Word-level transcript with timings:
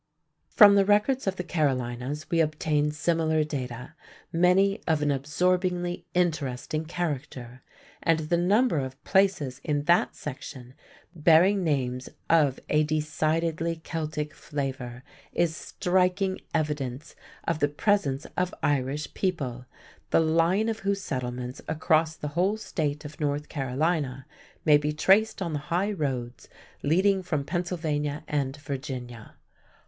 From 0.49 0.73
the 0.73 0.83
records 0.83 1.27
of 1.27 1.35
the 1.35 1.43
Carolinas 1.43 2.25
we 2.31 2.39
obtain 2.39 2.89
similar 2.89 3.43
data, 3.43 3.93
many 4.33 4.81
of 4.87 5.03
an 5.03 5.11
absorbingly 5.11 6.07
interesting 6.15 6.85
character, 6.85 7.61
and 8.01 8.17
the 8.21 8.35
number 8.37 8.79
of 8.79 9.03
places 9.03 9.61
in 9.63 9.83
that 9.83 10.15
section 10.15 10.73
bearing 11.13 11.63
names 11.63 12.09
of 12.31 12.59
a 12.67 12.81
decidedly 12.81 13.75
Celtic 13.75 14.33
flavor 14.33 15.03
is 15.33 15.55
striking 15.55 16.41
evidence 16.51 17.15
of 17.47 17.59
the 17.59 17.67
presence 17.67 18.25
of 18.35 18.55
Irish 18.63 19.13
people, 19.13 19.67
the 20.09 20.19
line 20.19 20.67
of 20.67 20.79
whose 20.79 21.01
settlements 21.01 21.61
across 21.67 22.15
the 22.15 22.29
whole 22.29 22.57
State 22.57 23.05
of 23.05 23.19
North 23.19 23.49
Carolina 23.49 24.25
may 24.65 24.77
be 24.79 24.93
traced 24.93 25.43
on 25.43 25.53
the 25.53 25.59
high 25.69 25.91
roads 25.91 26.49
leading 26.81 27.21
from 27.21 27.43
Pennsylvania 27.45 28.23
and 28.27 28.57
Virginia. 28.57 29.35